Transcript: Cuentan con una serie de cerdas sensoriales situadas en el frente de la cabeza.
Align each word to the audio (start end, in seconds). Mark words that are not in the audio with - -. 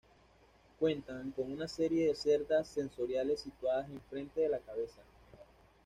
Cuentan 0.79 1.29
con 1.29 1.51
una 1.51 1.67
serie 1.67 2.07
de 2.07 2.15
cerdas 2.15 2.67
sensoriales 2.69 3.41
situadas 3.41 3.87
en 3.87 3.97
el 3.97 4.01
frente 4.09 4.41
de 4.41 4.49
la 4.49 4.57
cabeza. 4.57 5.03